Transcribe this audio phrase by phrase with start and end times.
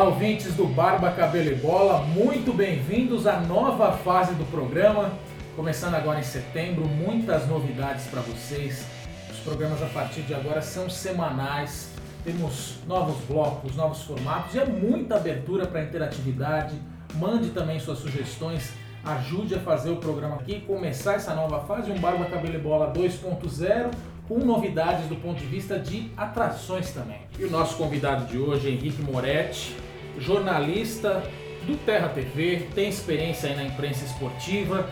[0.00, 5.12] Olá, ouvintes do Barba Cabelo e Bola, muito bem-vindos à nova fase do programa.
[5.54, 8.86] Começando agora em setembro, muitas novidades para vocês.
[9.30, 11.90] Os programas a partir de agora são semanais.
[12.24, 16.74] Temos novos blocos, novos formatos e é muita abertura para interatividade.
[17.16, 18.72] Mande também suas sugestões,
[19.04, 22.90] ajude a fazer o programa aqui, começar essa nova fase, um Barba Cabelo e Bola
[22.90, 23.90] 2.0
[24.30, 27.18] com novidades do ponto de vista de atrações também.
[27.36, 29.74] E o nosso convidado de hoje Henrique Moretti,
[30.20, 31.22] jornalista
[31.66, 34.88] do Terra TV, tem experiência aí na imprensa esportiva,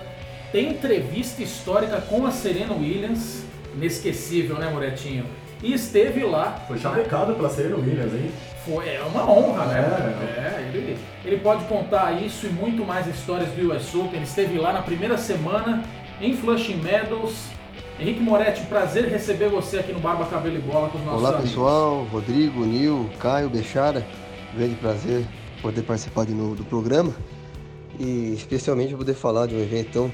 [0.51, 5.25] tem entrevista histórica com a Serena Williams, inesquecível, né, Moretinho?
[5.63, 6.65] E esteve lá.
[6.67, 8.31] Foi chavecado pela Serena Williams, hein?
[8.65, 9.79] Foi, é uma honra, né?
[9.81, 14.15] É, é ele, ele pode contar isso e muito mais histórias do US Open.
[14.15, 15.83] Ele esteve lá na primeira semana
[16.21, 17.59] em Flushing Meadows
[18.01, 21.31] Henrique Moretti, prazer receber você aqui no Barba Cabelo e Bola com os nossos Olá
[21.31, 21.51] amigos.
[21.51, 24.07] pessoal, Rodrigo, Nil, Caio, Bechara,
[24.55, 25.27] grande prazer
[25.61, 27.15] poder participar de novo do programa
[27.99, 30.13] e especialmente poder falar de um evento tão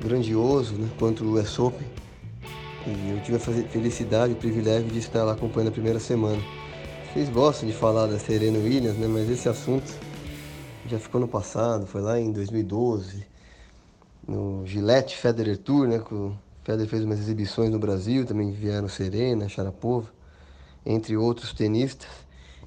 [0.00, 1.86] grandioso né, quanto o US Open.
[2.86, 6.40] E eu tive a felicidade e o privilégio de estar lá acompanhando a primeira semana.
[7.12, 9.90] Vocês gostam de falar da Serena Williams, né, mas esse assunto
[10.86, 13.24] já ficou no passado, foi lá em 2012,
[14.26, 19.48] no Gillette Federer Tour, né, com Federer fez umas exibições no Brasil, também vieram Serena,
[19.48, 20.08] Sharapova,
[20.84, 22.23] entre outros tenistas.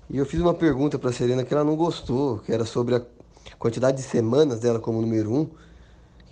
[0.10, 2.96] E eu fiz uma pergunta para a Serena que ela não gostou, que era sobre
[2.96, 3.02] a
[3.60, 5.50] quantidade de semanas dela como número um,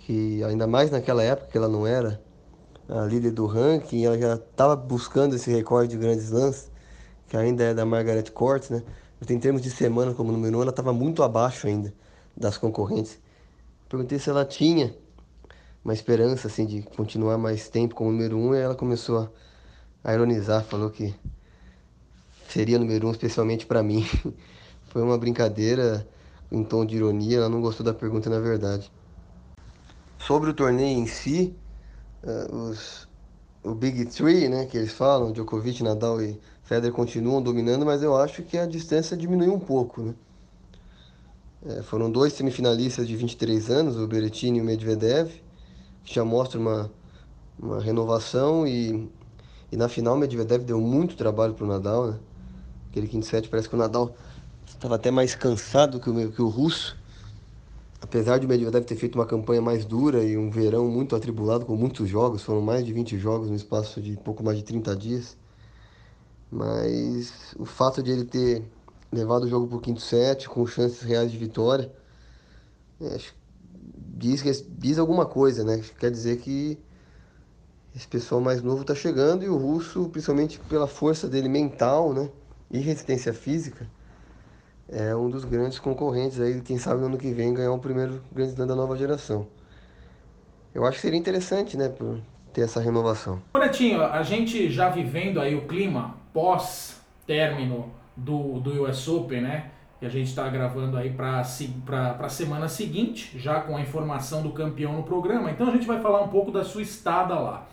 [0.00, 2.18] que ainda mais naquela época que ela não era
[2.88, 6.70] a líder do ranking, ela já estava buscando esse recorde de grandes lances,
[7.28, 8.82] que ainda é da Margaret Court, né?
[9.20, 11.92] Mas em termos de semana como número um, ela estava muito abaixo ainda
[12.34, 13.18] das concorrentes.
[13.90, 14.96] Perguntei se ela tinha
[15.84, 19.30] uma esperança assim de continuar mais tempo como número um e ela começou a,
[20.02, 21.14] a ironizar, falou que
[22.48, 24.06] seria número um especialmente para mim.
[24.88, 26.06] Foi uma brincadeira
[26.50, 28.90] em tom de ironia, ela não gostou da pergunta na verdade.
[30.18, 31.54] Sobre o torneio em si,
[32.24, 33.08] uh, os,
[33.62, 38.16] o Big Three, né, que eles falam, Djokovic, Nadal e Federer continuam dominando, mas eu
[38.16, 40.14] acho que a distância diminuiu um pouco, né?
[41.68, 45.32] É, foram dois semifinalistas de 23 anos, o Berrettini e o Medvedev,
[46.04, 46.90] já mostra uma,
[47.58, 49.10] uma renovação e,
[49.72, 52.18] e na final o Medvedev deu muito trabalho para o Nadal, né?
[52.96, 54.16] Aquele quinto set parece que o Nadal
[54.66, 56.96] estava até mais cansado que o, que o russo.
[58.00, 61.66] Apesar de o Medvedev ter feito uma campanha mais dura e um verão muito atribulado
[61.66, 64.96] com muitos jogos, foram mais de 20 jogos no espaço de pouco mais de 30
[64.96, 65.36] dias.
[66.50, 68.64] Mas o fato de ele ter
[69.12, 71.92] levado o jogo para o quinto set com chances reais de vitória,
[72.98, 73.18] é,
[74.16, 75.84] diz, diz alguma coisa, né?
[75.98, 76.78] Quer dizer que
[77.94, 82.30] esse pessoal mais novo está chegando e o russo, principalmente pela força dele mental, né?
[82.70, 83.86] E resistência física,
[84.88, 88.22] é um dos grandes concorrentes aí, quem sabe no ano que vem ganhar o primeiro
[88.32, 89.46] grande slam da nova geração.
[90.74, 92.20] Eu acho que seria interessante, né, por
[92.52, 93.40] ter essa renovação.
[93.58, 99.70] Netinho, a gente já vivendo aí o clima pós término do, do US Open, né?
[100.00, 104.50] E a gente está gravando aí para a semana seguinte, já com a informação do
[104.50, 105.50] campeão no programa.
[105.50, 107.66] Então a gente vai falar um pouco da sua estada lá.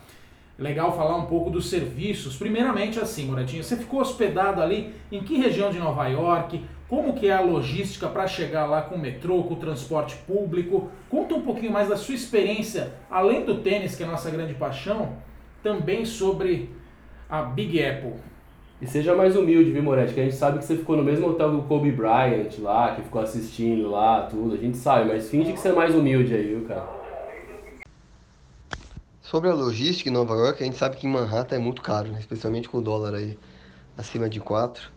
[0.56, 2.36] Legal falar um pouco dos serviços.
[2.36, 6.64] Primeiramente assim, Moretinho, você ficou hospedado ali em que região de Nova York?
[6.88, 10.90] Como que é a logística para chegar lá com o metrô, com o transporte público?
[11.10, 14.54] Conta um pouquinho mais da sua experiência, além do tênis, que é a nossa grande
[14.54, 15.14] paixão,
[15.62, 16.70] também sobre
[17.28, 18.12] a Big Apple.
[18.80, 20.14] E seja mais humilde, viu, Moretti?
[20.14, 23.02] Que a gente sabe que você ficou no mesmo hotel do Kobe Bryant lá, que
[23.02, 24.54] ficou assistindo lá, tudo.
[24.54, 27.03] A gente sabe, mas finge que você é mais humilde aí, viu, cara?
[29.34, 32.08] Sobre a logística em Nova York, a gente sabe que em Manhattan é muito caro,
[32.08, 32.20] né?
[32.20, 33.36] especialmente com o dólar aí
[33.98, 34.88] acima de 4.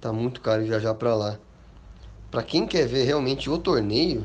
[0.00, 1.40] Tá muito caro viajar para lá.
[2.30, 4.24] Para quem quer ver realmente o torneio,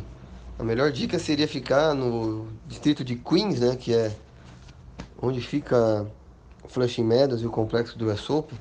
[0.60, 4.16] a melhor dica seria ficar no distrito de Queens, né, que é
[5.20, 6.06] onde fica
[6.68, 8.56] Flushing Meadows e o complexo do US Open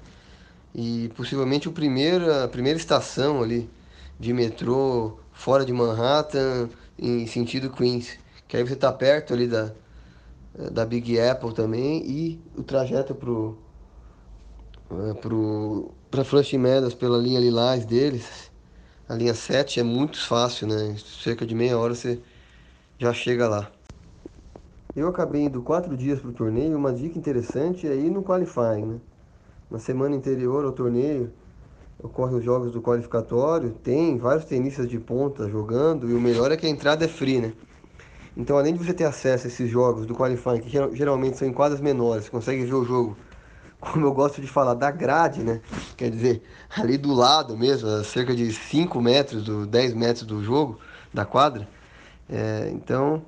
[0.75, 3.69] e possivelmente o primeiro, a primeira estação ali
[4.19, 8.19] de metrô fora de Manhattan em sentido Queens,
[8.49, 9.71] que aí você está perto ali da,
[10.73, 13.57] da Big Apple também e o trajeto pro
[14.91, 18.51] é, pro para Flushing Meadows pela linha Lilás deles,
[19.09, 20.97] a linha 7 é muito fácil, né?
[21.23, 22.21] Cerca de meia hora você
[22.99, 23.71] já chega lá.
[24.97, 26.77] Eu acabei indo quatro dias para o torneio.
[26.77, 29.01] Uma dica interessante é ir no qualifying, né?
[29.71, 31.31] Na semana anterior ao torneio,
[32.03, 36.57] ocorrem os jogos do qualificatório, tem vários tenistas de ponta jogando, e o melhor é
[36.57, 37.53] que a entrada é free, né?
[38.39, 41.53] Então, além de você ter acesso a esses jogos do qualifying, que geralmente são em
[41.53, 43.17] quadras menores, você consegue ver o jogo
[43.81, 45.61] como eu gosto de falar, da grade, né?
[45.97, 46.43] Quer dizer,
[46.77, 50.79] ali do lado mesmo, a cerca de 5 metros, do 10 metros do jogo,
[51.13, 51.69] da quadra.
[52.29, 53.23] É, então,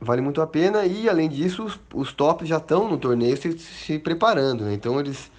[0.00, 3.56] vale muito a pena e, além disso, os, os tops já estão no torneio se,
[3.58, 4.74] se preparando, né?
[4.74, 5.30] Então, eles,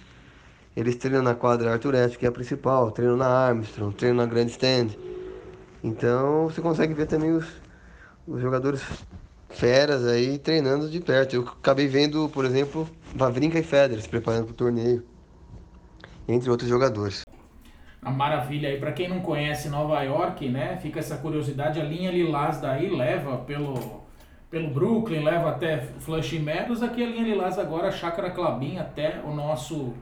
[0.76, 4.26] eles treinam na quadra Arthur Ashe, que é a principal, treinam na Armstrong, treinam na
[4.26, 4.88] Grandstand.
[5.82, 7.46] Então, você consegue ver também os,
[8.28, 8.82] os jogadores
[9.48, 11.34] feras aí treinando de perto.
[11.34, 15.02] Eu acabei vendo, por exemplo, Vavrinka e Federer se preparando para o torneio,
[16.28, 17.22] entre outros jogadores.
[18.00, 22.10] A maravilha aí, para quem não conhece Nova York, né, fica essa curiosidade, a linha
[22.10, 24.02] Lilás daí leva pelo,
[24.48, 29.34] pelo Brooklyn, leva até Flushing Meadows, aqui a linha Lilás agora, Chácara Clabin até o
[29.34, 29.94] nosso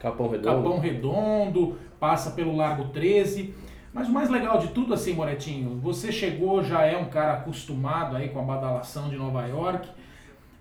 [0.00, 0.56] Capão Redondo.
[0.56, 3.54] Capão Redondo, passa pelo Largo 13.
[3.92, 8.16] Mas o mais legal de tudo assim, Moretinho, você chegou, já é um cara acostumado
[8.16, 9.86] aí com a badalação de Nova York.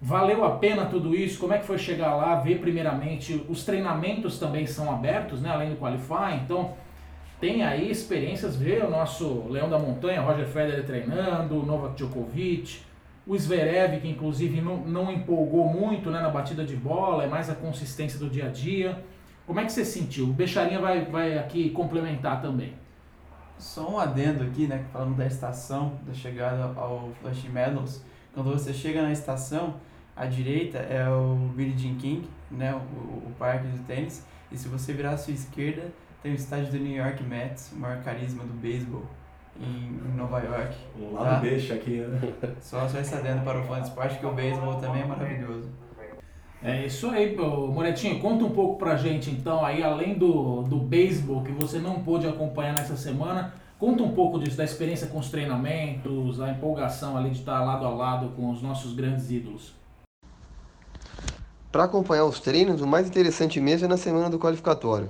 [0.02, 1.40] Valeu a pena tudo isso?
[1.40, 5.70] Como é que foi chegar lá, ver primeiramente, os treinamentos também são abertos, né, além
[5.70, 6.74] do Qualify, então
[7.40, 12.82] tem aí experiências, ver o nosso Leão da Montanha, Roger Federer treinando, Novak Djokovic,
[13.26, 17.50] o Zverev, que inclusive não, não empolgou muito né, na batida de bola, é mais
[17.50, 19.02] a consistência do dia a dia.
[19.48, 20.26] Como é que você sentiu?
[20.26, 22.74] O Becharinha vai, vai aqui complementar também.
[23.62, 28.02] Só um adendo aqui, né, falando da estação, da chegada ao Flushing Meadows.
[28.34, 29.76] Quando você chega na estação,
[30.16, 34.68] à direita é o Billie Jean King, né, o, o parque de tênis, e se
[34.68, 35.92] você virar à sua esquerda,
[36.24, 39.06] tem o estádio do New York Mets, o maior carisma do beisebol
[39.60, 40.76] em, Nova York.
[41.00, 41.40] Um lado tá?
[41.40, 42.34] deixa aqui, né?
[42.60, 45.70] Só, só esse adendo para o fã de esporte, que o beisebol também é maravilhoso.
[46.64, 48.20] É isso aí, Moretinho.
[48.20, 52.28] Conta um pouco pra gente então, aí além do, do beisebol que você não pôde
[52.28, 57.32] acompanhar nessa semana, conta um pouco disso, da experiência com os treinamentos, a empolgação ali
[57.32, 59.74] de estar lado a lado com os nossos grandes ídolos.
[61.72, 65.10] Para acompanhar os treinos, o mais interessante mesmo é na semana do qualificatório.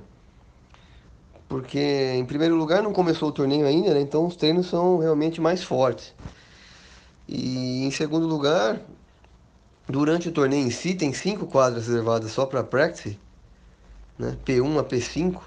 [1.50, 4.00] Porque, em primeiro lugar, não começou o torneio ainda, né?
[4.00, 6.14] então os treinos são realmente mais fortes.
[7.28, 8.80] E, em segundo lugar,
[9.92, 13.20] Durante o torneio em si, tem cinco quadras reservadas só para practice,
[14.18, 14.38] né?
[14.46, 15.42] P1 a P5.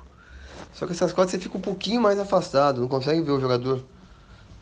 [0.75, 3.83] Só que essas quadras você fica um pouquinho mais afastado, não consegue ver o jogador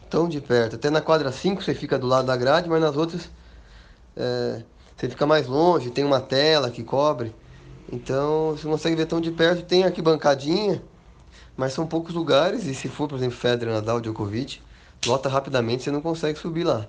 [0.09, 0.77] tão de perto.
[0.77, 3.29] Até na quadra 5 você fica do lado da grade, mas nas outras
[4.17, 4.63] é,
[4.97, 7.35] você fica mais longe, tem uma tela que cobre.
[7.91, 9.65] Então você não consegue ver tão de perto.
[9.65, 10.81] Tem arquibancadinha,
[11.57, 12.67] mas são poucos lugares.
[12.67, 14.61] E se for, por exemplo, Federer, Nadal, Djokovic,
[15.05, 16.87] lota rapidamente, você não consegue subir lá.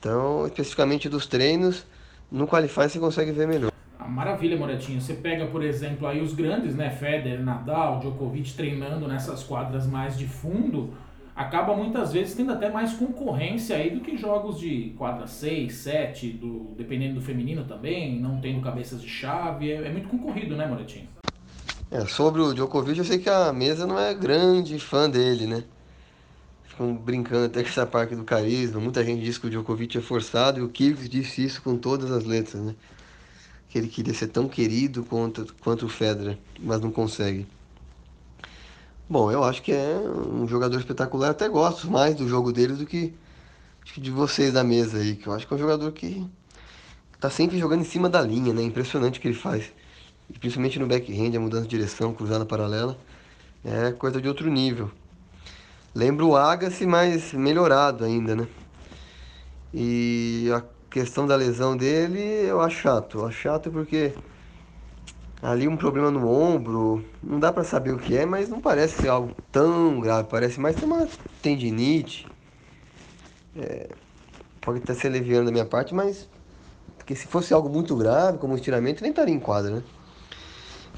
[0.00, 1.84] Então, especificamente dos treinos,
[2.32, 3.70] no Qualify você consegue ver melhor.
[3.98, 5.00] Ah, maravilha, Moretinho.
[5.00, 6.90] Você pega, por exemplo, aí os grandes, né?
[6.90, 10.94] Federer, Nadal, Djokovic treinando nessas quadras mais de fundo,
[11.36, 16.30] acaba muitas vezes tendo até mais concorrência aí do que jogos de quadra 6, 7,
[16.30, 19.70] do, dependendo do feminino também, não tendo cabeças de chave.
[19.70, 21.06] É, é muito concorrido, né, Moretinho?
[21.90, 25.62] É, sobre o Djokovic, eu sei que a mesa não é grande fã dele, né?
[26.72, 28.80] Ficam brincando até com essa parte do carisma.
[28.80, 32.10] Muita gente diz que o Djokovic é forçado e o Kyrgios disse isso com todas
[32.10, 32.74] as letras, né?
[33.68, 37.46] Que ele queria ser tão querido quanto, quanto o Federer, mas não consegue.
[39.08, 41.30] Bom, eu acho que é um jogador espetacular.
[41.30, 43.12] até gosto mais do jogo dele do que
[43.98, 46.24] de vocês da mesa aí, que eu acho que é um jogador que
[47.20, 48.62] tá sempre jogando em cima da linha, né?
[48.62, 49.70] Impressionante o que ele faz.
[50.40, 52.96] Principalmente no backhand, a mudança de direção, cruzada paralela,
[53.62, 54.90] é coisa de outro nível.
[55.94, 58.48] Lembra o Agassi, mas melhorado ainda, né?
[59.72, 63.18] E a questão da lesão dele eu acho chato.
[63.18, 64.14] Eu acho chato porque
[65.40, 69.00] ali um problema no ombro, não dá para saber o que é, mas não parece
[69.00, 70.28] ser algo tão grave.
[70.28, 71.08] Parece mais ter uma
[71.40, 72.32] tendinite.
[73.54, 73.96] É,
[74.60, 76.28] pode até ser leviano da minha parte, mas
[76.98, 79.84] porque se fosse algo muito grave, como estiramento, nem estaria em quadra, né?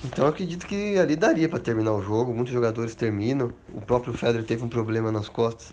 [0.04, 2.34] Então acredito que ali daria para terminar o jogo.
[2.34, 3.52] Muitos jogadores terminam.
[3.72, 5.72] O próprio Federer teve um problema nas costas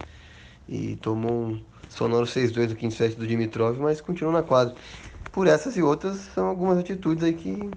[0.70, 4.74] e tomou um sonoro 6-2 no quinto set do Dimitrov, mas continuou na quadra.
[5.32, 7.70] Por essas e outras são algumas atitudes aí que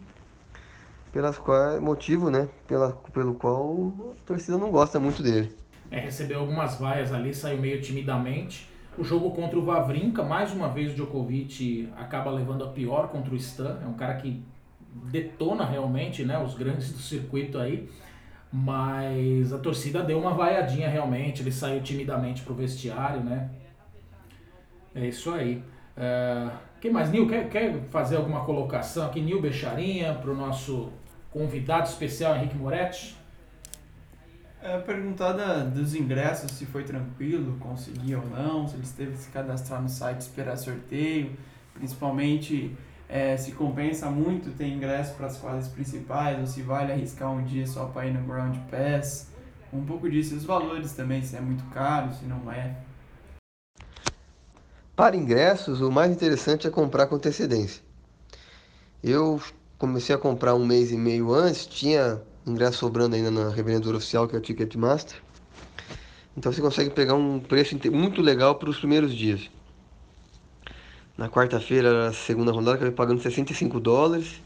[1.13, 5.53] pelas quais motivo, né, pela, pelo qual a torcida não gosta muito dele.
[5.91, 8.69] É, recebeu algumas vaias ali, saiu meio timidamente.
[8.99, 13.33] O jogo contra o Vavrinka, mais uma vez o Djokovic acaba levando a pior contra
[13.33, 13.79] o Stan.
[13.83, 14.43] É um cara que
[14.95, 17.89] detona realmente, né, os grandes do circuito aí.
[18.53, 23.51] Mas a torcida deu uma vaiadinha realmente, ele saiu timidamente pro vestiário, né?
[24.95, 25.63] É isso aí.
[25.97, 27.11] Uh, quem mais?
[27.11, 29.21] Nil, quer, quer fazer alguma colocação aqui?
[29.21, 30.93] Nil Becharinha, para o nosso
[31.31, 33.17] convidado especial Henrique Moretti?
[34.63, 39.31] É, perguntada dos ingressos, se foi tranquilo, conseguiu ou não, se ele teve que se
[39.31, 41.33] cadastrar no site esperar sorteio,
[41.75, 42.75] principalmente
[43.09, 47.45] é, se compensa muito ter ingresso para as quadras principais ou se vale arriscar um
[47.45, 49.29] dia só para ir no Ground Pass.
[49.73, 52.77] Um pouco disso, os valores também, se é muito caro, se não é.
[54.95, 57.83] Para ingressos, o mais interessante é comprar com antecedência.
[59.03, 59.41] Eu
[59.77, 64.29] comecei a comprar um mês e meio antes, tinha ingresso sobrando ainda na revendedora oficial,
[64.29, 65.21] que é a Ticketmaster.
[66.37, 69.51] Então você consegue pegar um preço muito legal para os primeiros dias.
[71.17, 74.43] Na quarta-feira, a segunda rodada, acabei pagando 65 dólares.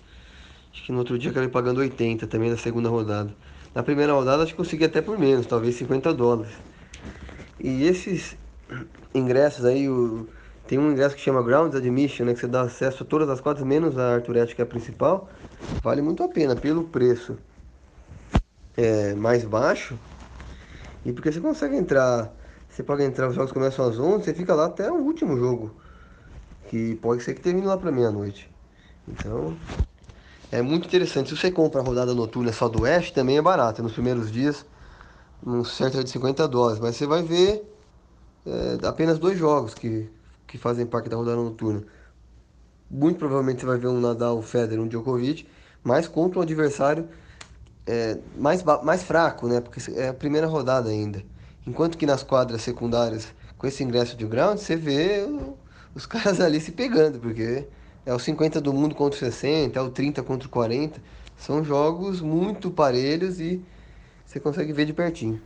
[0.70, 3.34] Acho que no outro dia acabei pagando 80 também na segunda rodada.
[3.74, 6.52] Na primeira rodada acho que consegui até por menos, talvez 50 dólares.
[7.58, 8.36] E esses
[9.14, 10.28] ingressos aí, o...
[10.66, 13.40] tem um ingresso que chama Grounds Admission, né, que você dá acesso a todas as
[13.40, 15.30] quadras, menos a Arturete, que é a principal.
[15.82, 17.38] Vale muito a pena pelo preço
[18.76, 19.98] é, mais baixo.
[21.02, 22.30] E porque você consegue entrar,
[22.68, 25.87] você pode entrar, os jogos começam às 11, você fica lá até o último jogo
[26.68, 28.50] que pode ser que termine lá para meia-noite.
[29.06, 29.56] Então,
[30.52, 31.30] é muito interessante.
[31.30, 33.82] Se você compra a rodada noturna só do Oeste, também é barato.
[33.82, 34.64] Nos primeiros dias,
[35.44, 36.80] um certo de 50 dólares.
[36.80, 37.64] Mas você vai ver
[38.46, 40.08] é, apenas dois jogos que,
[40.46, 41.82] que fazem parte da rodada noturna.
[42.90, 45.46] Muito provavelmente você vai ver um Nadal, um Federer, um Djokovic,
[45.82, 47.08] mas contra um adversário
[47.86, 49.60] é, mais, mais fraco, né?
[49.60, 51.22] Porque é a primeira rodada ainda.
[51.66, 55.26] Enquanto que nas quadras secundárias, com esse ingresso de ground, você vê
[55.98, 57.64] os caras ali se pegando, porque
[58.06, 61.00] é o 50 do mundo contra o 60, é o 30 contra o 40.
[61.36, 63.62] São jogos muito parelhos e
[64.24, 65.40] você consegue ver de pertinho.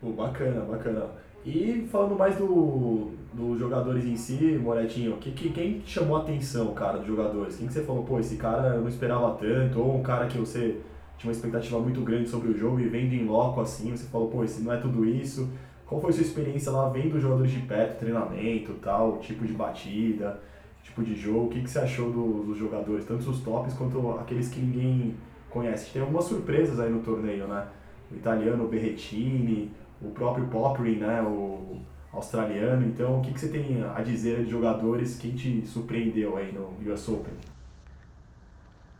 [0.00, 1.06] Pô, bacana, bacana.
[1.44, 6.74] E falando mais do, dos jogadores em si, Moretinho, que, que, quem chamou a atenção,
[6.74, 7.56] cara, dos jogadores?
[7.56, 10.36] Quem que você falou, pô, esse cara eu não esperava tanto, ou um cara que
[10.36, 10.76] você
[11.16, 14.28] tinha uma expectativa muito grande sobre o jogo e vendo em loco assim, você falou,
[14.28, 15.48] pô, esse não é tudo isso.
[15.86, 20.40] Qual foi sua experiência lá vendo os jogadores de perto, treinamento tal, tipo de batida,
[20.82, 21.46] tipo de jogo?
[21.46, 25.16] O que, que você achou do, dos jogadores, tanto os tops quanto aqueles que ninguém
[25.48, 25.92] conhece?
[25.92, 27.66] Tem algumas surpresas aí no torneio, né?
[28.10, 29.70] O italiano, o Berrettini,
[30.02, 31.22] o próprio Poppery, né?
[31.22, 31.80] O
[32.12, 32.84] australiano.
[32.86, 35.16] Então, o que, que você tem a dizer de jogadores?
[35.16, 37.34] Quem te surpreendeu aí no US Open?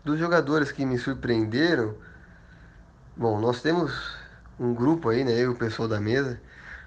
[0.05, 1.95] Dos jogadores que me surpreenderam,
[3.17, 4.17] bom, nós temos
[4.59, 5.33] um grupo aí, né?
[5.33, 6.41] Eu e o pessoal da mesa,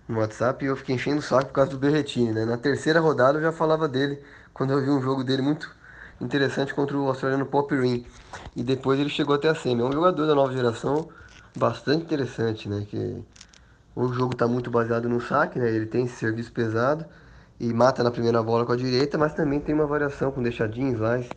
[0.09, 2.45] no WhatsApp e eu fiquei enchendo o saco por causa do Berretini, né?
[2.45, 4.21] Na terceira rodada eu já falava dele,
[4.53, 5.69] quando eu vi um jogo dele muito
[6.19, 8.05] interessante contra o australiano Pop Ring.
[8.55, 9.81] E depois ele chegou até a semi.
[9.81, 11.09] É um jogador da nova geração
[11.55, 12.85] bastante interessante, né?
[12.89, 13.23] Que
[13.95, 15.69] o jogo está muito baseado no saque, né?
[15.69, 17.05] Ele tem esse serviço pesado
[17.59, 20.95] e mata na primeira bola com a direita, mas também tem uma variação com deixadinhos,
[20.95, 21.35] slice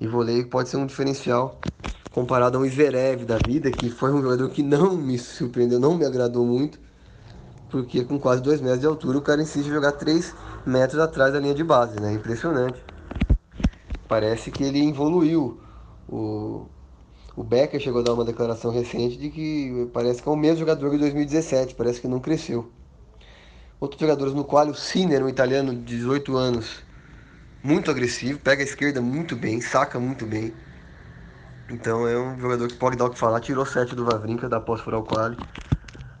[0.00, 1.62] e voleio que pode ser um diferencial
[2.10, 5.96] comparado a um Zverev da vida, que foi um jogador que não me surpreendeu, não
[5.96, 6.78] me agradou muito
[7.70, 11.32] porque com quase 2 metros de altura o cara insiste em jogar 3 metros atrás
[11.32, 12.12] da linha de base, né?
[12.12, 12.82] Impressionante.
[14.08, 15.60] Parece que ele evoluiu.
[16.08, 16.66] O,
[17.34, 20.60] o Becker chegou a dar uma declaração recente de que parece que é o mesmo
[20.60, 22.70] jogador de 2017, parece que não cresceu.
[23.80, 26.82] Outros jogadores no qual o Sinner, um italiano de 18 anos,
[27.62, 30.54] muito agressivo, pega a esquerda muito bem, saca muito bem.
[31.68, 34.60] Então é um jogador que pode dar o que falar, tirou 7 do Vavrinka da
[34.60, 35.36] pós-fural quali.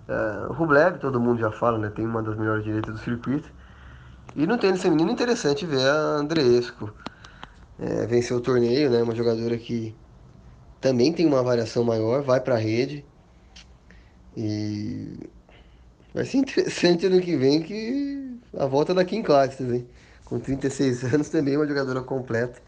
[0.08, 1.90] Uh, Rublev, todo mundo já fala, né?
[1.90, 3.50] Tem uma das melhores direitas do circuito.
[4.34, 6.92] E no tênis feminino, interessante ver a Andreesco
[7.78, 9.02] é, vencer o torneio, né?
[9.02, 9.94] Uma jogadora que
[10.80, 13.04] também tem uma variação maior, vai para a rede.
[14.36, 15.28] E
[16.14, 19.88] vai ser interessante ano que vem que a volta da Kim Clijsters, hein?
[20.24, 22.60] Com 36 anos também uma jogadora completa.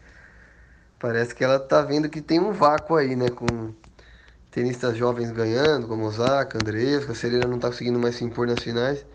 [0.99, 3.29] Parece que ela tá vendo que tem um vácuo aí, né?
[3.29, 3.73] Com
[4.51, 8.59] tenistas jovens ganhando, como Osaka, Andresco, a Serena não está conseguindo mais se impor nas
[8.59, 9.05] finais.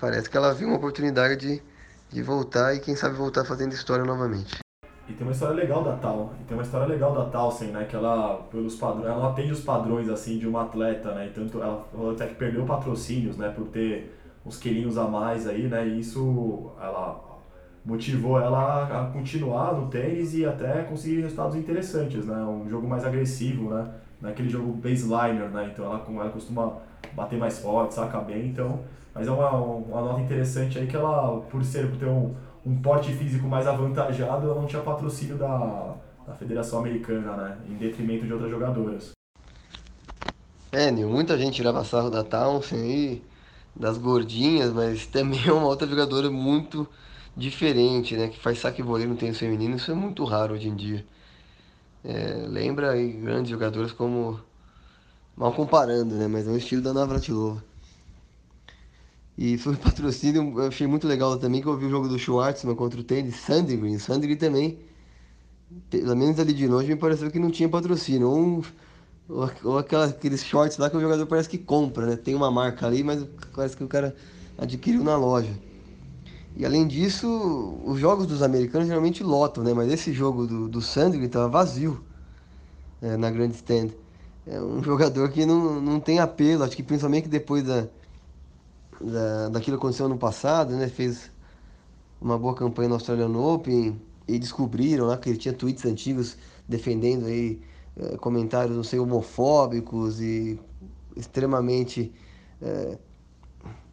[0.00, 1.62] Parece que ela viu uma oportunidade de,
[2.10, 4.58] de voltar e quem sabe voltar fazendo história novamente.
[5.08, 7.84] E tem uma história legal da Tal, e tem uma história legal da Towson, né,
[7.84, 11.60] que ela pelos padrões, ela atende os padrões assim de uma atleta, né, e tanto
[11.60, 15.86] ela, ela até que perdeu patrocínios, né, por ter uns quilinhos a mais aí, né,
[15.86, 17.20] e isso ela
[17.84, 23.04] motivou ela a continuar no tênis e até conseguir resultados interessantes, né, um jogo mais
[23.04, 23.86] agressivo, né,
[24.24, 25.70] naquele jogo baseliner, né?
[25.72, 26.78] Então ela, ela costuma
[27.12, 28.80] bater mais forte, saca bem, então...
[29.14, 32.34] Mas é uma, uma nota interessante aí que ela, por ser, por ter um,
[32.66, 35.94] um porte físico mais avantajado, ela não tinha patrocínio da,
[36.26, 37.58] da Federação Americana, né?
[37.68, 39.12] Em detrimento de outras jogadoras.
[40.72, 43.22] É, Nil, muita gente tirava sarro da Townsend aí,
[43.76, 46.88] das gordinhas, mas também é uma outra jogadora muito
[47.36, 48.26] diferente, né?
[48.26, 51.06] Que faz saque voleio no tênis feminino, isso é muito raro hoje em dia.
[52.04, 54.40] É, lembra aí grandes jogadores como.
[55.36, 56.28] Mal comparando, né?
[56.28, 57.62] Mas é um estilo da Navratilova.
[59.36, 62.76] E foi patrocínio, eu achei muito legal também que eu vi o jogo do Schwartzman
[62.76, 63.98] contra o tênis Sandgren.
[63.98, 64.78] Sandgren também
[65.90, 68.30] pelo menos ali de longe, me pareceu que não tinha patrocínio.
[68.30, 68.62] Um,
[69.28, 72.16] ou, ou aquela, aqueles shorts lá que o jogador parece que compra, né?
[72.16, 74.14] Tem uma marca ali, mas parece que o cara
[74.58, 75.50] adquiriu na loja.
[76.56, 79.74] E além disso, os jogos dos americanos geralmente lotam, né?
[79.74, 82.02] Mas esse jogo do, do Sandgren estava vazio
[83.02, 83.88] é, na grande stand.
[84.46, 87.88] É um jogador que não, não tem apelo, acho que principalmente depois da,
[89.00, 90.88] da, daquilo que aconteceu no passado, né?
[90.88, 91.30] Fez
[92.20, 96.36] uma boa campanha no Australian Open e descobriram lá que ele tinha tweets antigos
[96.68, 97.60] defendendo aí
[97.96, 100.58] é, comentários, não sei, homofóbicos e
[101.16, 102.12] extremamente
[102.62, 102.96] é,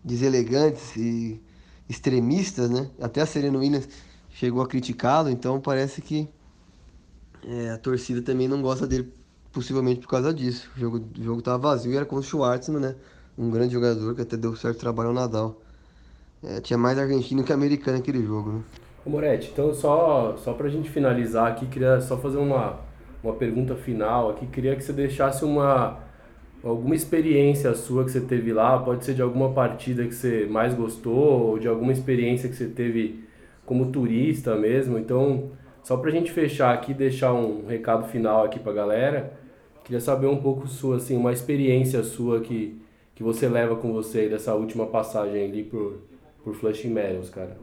[0.03, 1.41] deselegantes e
[1.91, 2.89] extremistas, né?
[3.00, 3.88] Até a Serena Williams
[4.29, 6.27] chegou a criticá-lo, então parece que
[7.45, 9.12] é, a torcida também não gosta dele,
[9.51, 10.69] possivelmente por causa disso.
[10.75, 12.95] O jogo, o jogo tava vazio e era com o Schwartzman, né?
[13.38, 15.62] Um grande jogador que até deu certo trabalho ao Nadal.
[16.41, 18.62] É, tinha mais argentino que americano naquele jogo, né?
[19.05, 22.79] Ô Moretti, então só, só pra gente finalizar aqui, queria só fazer uma,
[23.21, 24.48] uma pergunta final aqui.
[24.48, 26.00] Queria que você deixasse uma
[26.63, 30.74] alguma experiência sua que você teve lá, pode ser de alguma partida que você mais
[30.74, 33.24] gostou, ou de alguma experiência que você teve
[33.65, 34.98] como turista mesmo.
[34.98, 35.51] Então,
[35.84, 39.34] só pra gente fechar aqui, deixar um recado final aqui pra galera,
[39.84, 42.80] queria saber um pouco sua, assim, uma experiência sua que,
[43.15, 46.00] que você leva com você dessa última passagem ali por,
[46.44, 47.58] por Flushing Meadows, cara.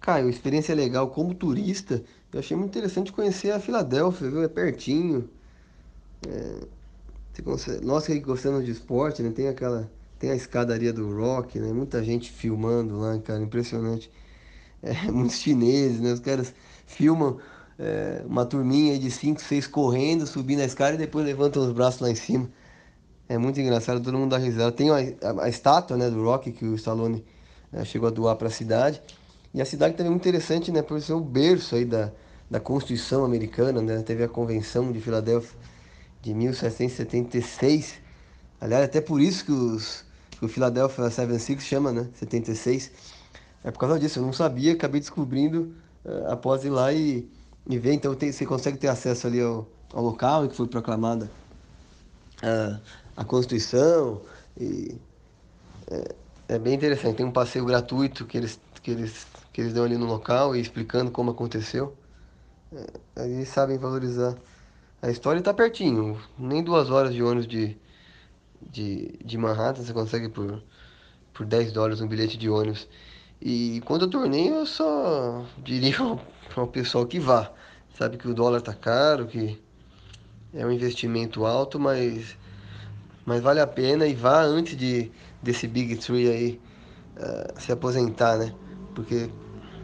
[0.00, 2.02] Caio, experiência legal como turista,
[2.32, 4.42] eu achei muito interessante conhecer a Filadélfia, viu?
[4.42, 5.28] É pertinho.
[6.26, 6.79] É
[7.82, 9.30] Nós que gostamos de esporte, né?
[9.30, 9.90] Tem aquela.
[10.18, 11.72] Tem a escadaria do rock, né?
[11.72, 14.10] Muita gente filmando lá, cara, impressionante.
[14.82, 16.10] É, muitos chineses, né?
[16.10, 16.54] Os caras
[16.86, 17.36] filmam
[17.78, 22.00] é, uma turminha de 5, 6 correndo, subindo a escada e depois levantam os braços
[22.00, 22.48] lá em cima.
[23.28, 24.72] É muito engraçado, todo mundo dá risada.
[24.72, 27.22] Tem a, a, a estátua né, do Rock que o Stallone
[27.70, 29.02] né, chegou a doar para a cidade.
[29.52, 30.80] E a cidade também é muito interessante, né?
[30.80, 32.10] Por ser o berço aí da,
[32.50, 34.00] da Constituição americana, né?
[34.00, 35.58] Teve a Convenção de Filadélfia
[36.22, 37.94] de 1776.
[38.60, 42.08] Aliás, até por isso que, os, que o Philadelphia 76 chama, né?
[42.14, 42.90] 76.
[43.64, 47.28] É por causa disso, eu não sabia, acabei descobrindo uh, após ir lá e,
[47.66, 47.92] e ver.
[47.92, 51.30] Então tem, você consegue ter acesso ali ao, ao local em que foi proclamada
[52.42, 52.80] uh,
[53.16, 54.20] a Constituição.
[54.58, 54.96] E,
[55.90, 56.14] é,
[56.48, 57.16] é, bem interessante.
[57.16, 60.60] Tem um passeio gratuito que eles, que eles, que eles dão ali no local e
[60.60, 61.96] explicando como aconteceu.
[63.16, 64.36] É, eles sabem valorizar
[65.02, 67.76] a história está pertinho, nem duas horas de ônibus de,
[68.60, 70.62] de, de Manhattan você consegue por,
[71.32, 72.86] por 10 dólares um bilhete de ônibus.
[73.40, 75.96] E quando eu tornei, eu só diria
[76.54, 77.50] ao pessoal que vá.
[77.94, 79.58] Sabe que o dólar tá caro, que
[80.52, 82.36] é um investimento alto, mas,
[83.24, 85.10] mas vale a pena e vá antes de
[85.42, 86.60] desse Big Three aí
[87.16, 88.54] uh, se aposentar, né?
[88.94, 89.30] Porque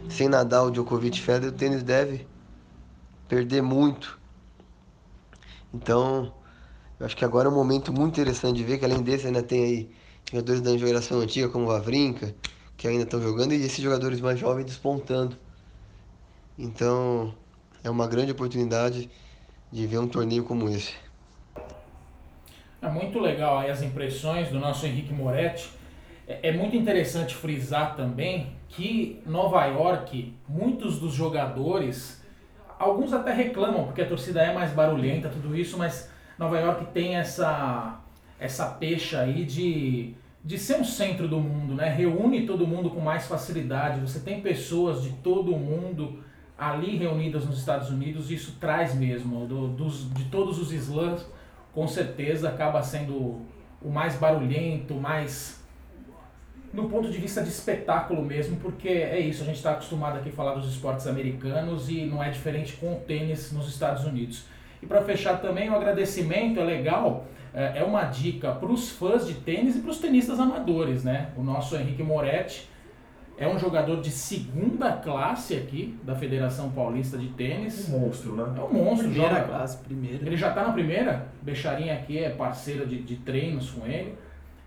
[0.09, 2.27] sem Nadal, Djokovic, Federer, o tênis deve
[3.27, 4.17] perder muito
[5.77, 6.33] então,
[6.99, 9.43] eu acho que agora é um momento muito interessante de ver que além desse ainda
[9.43, 9.89] tem aí
[10.31, 12.33] jogadores da geração antiga como o Vavrinka,
[12.75, 15.37] que ainda estão jogando, e esses jogadores mais jovens despontando.
[16.57, 17.31] Então,
[17.83, 19.07] é uma grande oportunidade
[19.71, 20.95] de ver um torneio como esse.
[22.81, 25.69] É muito legal aí as impressões do nosso Henrique Moretti.
[26.27, 32.19] É, é muito interessante frisar também que Nova York, muitos dos jogadores
[32.79, 37.15] alguns até reclamam porque a torcida é mais barulhenta, tudo isso, mas Nova York tem
[37.15, 37.99] essa
[38.39, 40.13] essa pecha aí de,
[40.43, 41.89] de ser um centro do mundo, né?
[41.89, 43.99] Reúne todo mundo com mais facilidade.
[43.99, 46.23] Você tem pessoas de todo o mundo
[46.57, 51.23] ali reunidas nos Estados Unidos, isso traz mesmo do, dos, de todos os slams,
[51.71, 53.41] com certeza acaba sendo
[53.79, 55.56] o mais barulhento, mais
[56.73, 60.29] no ponto de vista de espetáculo mesmo, porque é isso, a gente está acostumado aqui
[60.29, 64.45] a falar dos esportes americanos e não é diferente com o tênis nos Estados Unidos.
[64.81, 68.89] E para fechar também, o um agradecimento é legal, é, é uma dica para os
[68.89, 71.31] fãs de tênis e para os tenistas amadores, né?
[71.35, 72.69] O nosso Henrique Moretti
[73.37, 77.87] é um jogador de segunda classe aqui da Federação Paulista de Tênis.
[77.87, 78.43] Um monstro, né?
[78.57, 79.09] É um monstro.
[79.09, 79.47] Primeira joga...
[79.47, 80.25] classe, primeira.
[80.25, 84.15] Ele já está na primeira, Becharinha aqui é parceira de, de treinos com ele.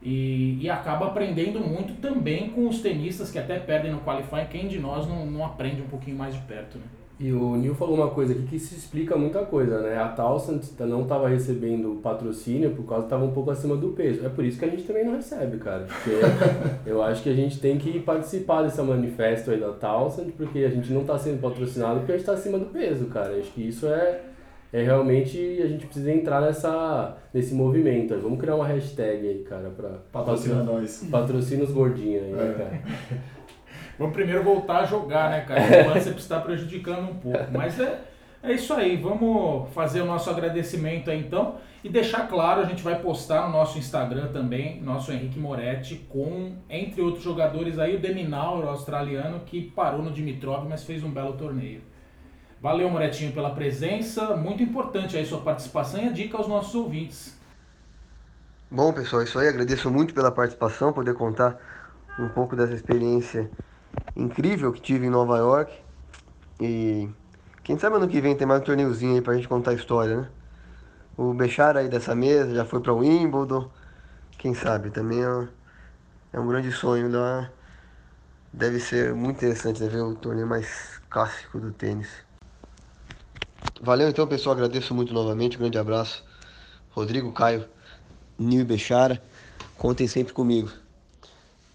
[0.03, 4.47] E, e acaba aprendendo muito também com os tenistas que até perdem no qualifying.
[4.47, 6.85] Quem de nós não, não aprende um pouquinho mais de perto, né?
[7.21, 9.99] E o Nil falou uma coisa aqui que se explica muita coisa, né?
[9.99, 14.25] A Towson não estava recebendo patrocínio por causa que estava um pouco acima do peso.
[14.25, 15.87] É por isso que a gente também não recebe, cara.
[15.87, 16.13] Porque
[16.89, 20.71] eu acho que a gente tem que participar desse manifesto aí da Towson, porque a
[20.71, 23.33] gente não está sendo patrocinado porque a gente está acima do peso, cara.
[23.33, 24.23] Eu acho que isso é,
[24.73, 28.17] é realmente a gente precisa entrar nessa, nesse movimento.
[28.19, 31.09] Vamos criar uma hashtag aí, cara, pra patrocina nós.
[31.11, 32.53] Patrocina os gordinhos aí, né, é.
[32.53, 32.83] cara?
[33.99, 35.61] Vamos primeiro voltar a jogar, né, cara?
[35.91, 37.47] O você está prejudicando um pouco.
[37.53, 38.01] Mas é,
[38.43, 38.97] é isso aí.
[38.97, 41.57] Vamos fazer o nosso agradecimento aí então.
[41.83, 46.53] E deixar claro, a gente vai postar no nosso Instagram também, nosso Henrique Moretti, com,
[46.69, 51.11] entre outros jogadores aí, o Deminaur, o australiano, que parou no Dimitrov, mas fez um
[51.11, 51.81] belo torneio.
[52.61, 54.37] Valeu, Moretinho, pela presença.
[54.37, 57.35] Muito importante aí sua participação e a dica aos nossos ouvintes.
[58.71, 59.49] Bom, pessoal, é isso aí.
[59.49, 61.59] Agradeço muito pela participação, poder contar
[62.19, 63.51] um pouco dessa experiência
[64.15, 65.73] incrível que tive em Nova York.
[66.61, 67.09] E
[67.65, 70.21] quem sabe ano que vem tem mais um torneiozinho aí pra gente contar a história,
[70.21, 70.29] né?
[71.17, 73.71] O Bechara aí dessa mesa já foi para o Wimbledon.
[74.37, 75.49] Quem sabe também é,
[76.35, 77.51] é um grande sonho da.
[78.53, 82.30] Deve ser muito interessante né, ver o torneio mais clássico do tênis.
[83.81, 84.55] Valeu então, pessoal.
[84.55, 85.57] Agradeço muito novamente.
[85.57, 86.25] Um grande abraço.
[86.91, 87.65] Rodrigo, Caio,
[88.39, 89.23] Nil e Bechara.
[89.77, 90.71] Contem sempre comigo.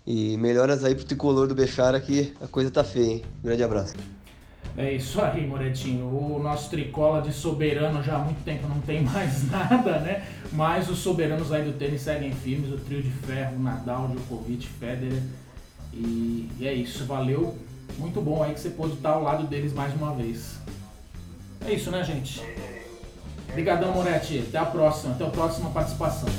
[0.06, 3.26] E melhoras aí pro tricolor do Bechara que a coisa tá feia, hein?
[3.40, 3.96] Um grande abraço.
[4.78, 6.06] É isso aí, Moretinho.
[6.06, 10.28] O nosso tricola de soberano já há muito tempo não tem mais nada, né?
[10.52, 15.24] Mas os soberanos aí do tênis seguem firmes, o trio de ferro, Nadal, Djokovic, Federer.
[15.94, 17.58] E, e é isso, valeu.
[17.98, 20.60] Muito bom aí que você pôde estar ao lado deles mais uma vez.
[21.68, 22.42] É isso, né, gente?
[23.50, 24.44] Obrigadão, Moretti.
[24.48, 25.16] Até a próxima.
[25.16, 26.30] Até a próxima participação.